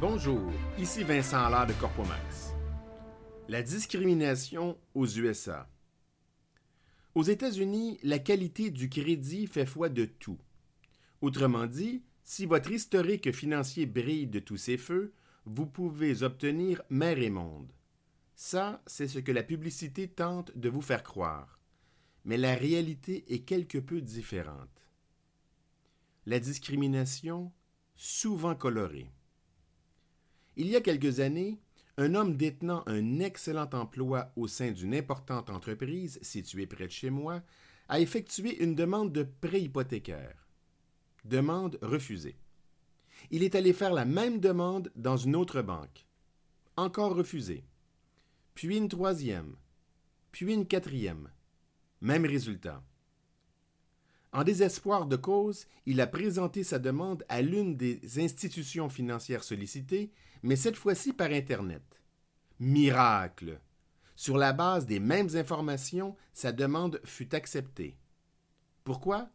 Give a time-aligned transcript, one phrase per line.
[0.00, 2.54] Bonjour, ici Vincent Allard de Corpomax.
[3.48, 5.68] La discrimination aux USA.
[7.14, 10.38] Aux États-Unis, la qualité du crédit fait foi de tout.
[11.20, 15.12] Autrement dit, si votre historique financier brille de tous ses feux,
[15.44, 17.70] vous pouvez obtenir mer et monde.
[18.34, 21.60] Ça, c'est ce que la publicité tente de vous faire croire.
[22.24, 24.88] Mais la réalité est quelque peu différente.
[26.24, 27.52] La discrimination,
[27.96, 29.10] souvent colorée.
[30.60, 31.58] Il y a quelques années,
[31.96, 37.08] un homme détenant un excellent emploi au sein d'une importante entreprise située près de chez
[37.08, 37.40] moi
[37.88, 40.46] a effectué une demande de prêt hypothécaire.
[41.24, 42.36] Demande refusée.
[43.30, 46.06] Il est allé faire la même demande dans une autre banque.
[46.76, 47.64] Encore refusée.
[48.54, 49.56] Puis une troisième.
[50.30, 51.30] Puis une quatrième.
[52.02, 52.84] Même résultat.
[54.32, 60.12] En désespoir de cause, il a présenté sa demande à l'une des institutions financières sollicitées,
[60.42, 61.82] mais cette fois-ci par Internet.
[62.60, 63.60] Miracle!
[64.14, 67.96] Sur la base des mêmes informations, sa demande fut acceptée.
[68.84, 69.30] Pourquoi?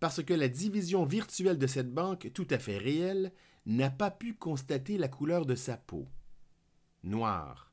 [0.00, 3.32] Parce que la division virtuelle de cette banque, tout à fait réelle,
[3.64, 6.06] n'a pas pu constater la couleur de sa peau.
[7.02, 7.72] Noir.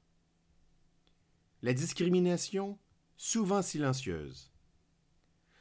[1.62, 2.78] La discrimination,
[3.18, 4.52] souvent silencieuse.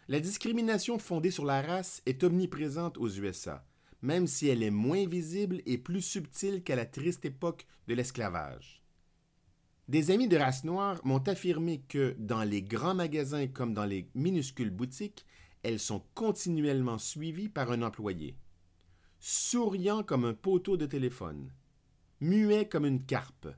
[0.08, 3.64] La discrimination fondée sur la race est omniprésente aux USA,
[4.02, 8.82] même si elle est moins visible et plus subtile qu'à la triste époque de l'esclavage.
[9.88, 14.08] Des amis de race noire m'ont affirmé que, dans les grands magasins comme dans les
[14.14, 15.24] minuscules boutiques,
[15.62, 18.36] elles sont continuellement suivies par un employé.
[19.20, 21.50] Souriant comme un poteau de téléphone,
[22.20, 23.48] muet comme une carpe,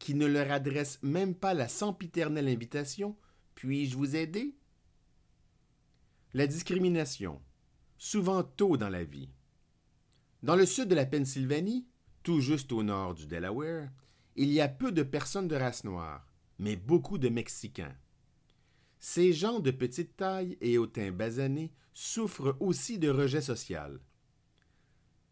[0.00, 3.16] qui ne leur adresse même pas la sempiternelle invitation
[3.54, 4.56] Puis-je vous aider?
[6.32, 7.40] La discrimination,
[7.98, 9.30] souvent tôt dans la vie.
[10.42, 11.86] Dans le sud de la Pennsylvanie,
[12.22, 13.90] tout juste au nord du Delaware,
[14.36, 16.26] il y a peu de personnes de race noire,
[16.58, 17.96] mais beaucoup de Mexicains.
[18.98, 24.00] Ces gens de petite taille et au teint basané souffrent aussi de rejet social.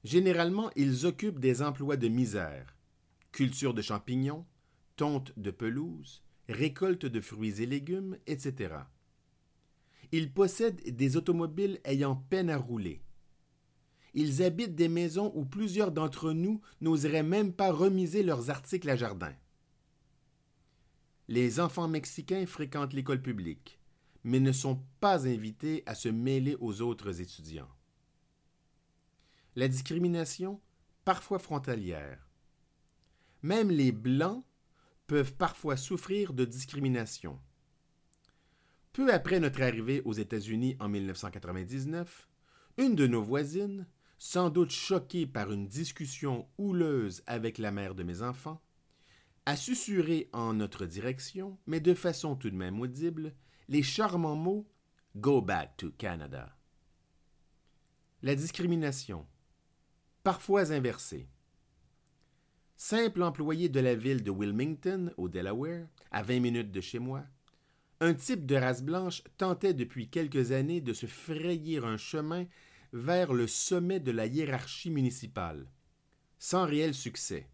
[0.05, 2.78] Généralement, ils occupent des emplois de misère
[3.33, 4.47] culture de champignons,
[4.97, 8.75] tonte de pelouse, récolte de fruits et légumes, etc.
[10.13, 13.03] Ils possèdent des automobiles ayant peine à rouler.
[14.15, 18.97] Ils habitent des maisons où plusieurs d'entre nous n'oseraient même pas remiser leurs articles à
[18.97, 19.35] jardin.
[21.29, 23.79] Les enfants mexicains fréquentent l'école publique,
[24.25, 27.69] mais ne sont pas invités à se mêler aux autres étudiants.
[29.57, 30.61] La discrimination,
[31.05, 32.29] parfois frontalière.
[33.43, 34.45] Même les Blancs
[35.07, 37.39] peuvent parfois souffrir de discrimination.
[38.93, 42.28] Peu après notre arrivée aux États-Unis en 1999,
[42.78, 43.87] une de nos voisines,
[44.19, 48.60] sans doute choquée par une discussion houleuse avec la mère de mes enfants,
[49.47, 53.34] a susurré en notre direction, mais de façon tout de même audible,
[53.69, 54.69] les charmants mots
[55.16, 56.54] Go back to Canada.
[58.22, 59.27] La discrimination,
[60.22, 61.28] parfois inversée.
[62.77, 67.25] Simple employé de la ville de Wilmington, au Delaware, à 20 minutes de chez moi,
[68.00, 72.47] un type de race blanche tentait depuis quelques années de se frayer un chemin
[72.92, 75.66] vers le sommet de la hiérarchie municipale,
[76.38, 77.48] sans réel succès.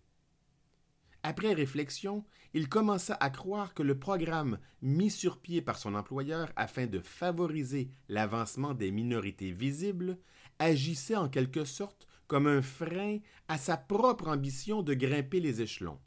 [1.22, 6.53] Après réflexion, il commença à croire que le programme mis sur pied par son employeur
[6.55, 10.19] afin de favoriser l'avancement des minorités visibles
[10.59, 13.19] agissait en quelque sorte comme un frein
[13.49, 15.99] à sa propre ambition de grimper les échelons.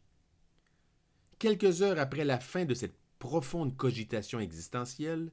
[1.40, 5.32] Quelques heures après la fin de cette profonde cogitation existentielle,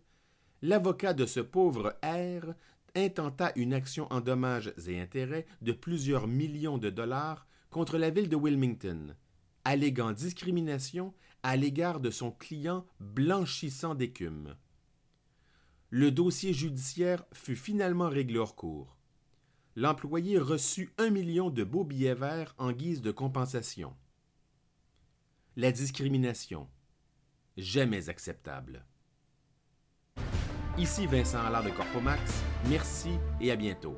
[0.62, 2.54] l'avocat de ce pauvre R
[2.94, 8.28] intenta une action en dommages et intérêts de plusieurs millions de dollars contre la ville
[8.28, 9.16] de Wilmington,
[9.64, 11.12] alléguant discrimination
[11.42, 14.56] à l'égard de son client blanchissant d'écume.
[15.90, 18.96] Le dossier judiciaire fut finalement réglé hors cours.
[19.76, 23.94] L'employé reçut un million de beaux billets verts en guise de compensation.
[25.56, 26.68] La discrimination,
[27.56, 28.84] jamais acceptable.
[30.76, 33.10] Ici Vincent Allard de Corpomax, merci
[33.40, 33.96] et à bientôt.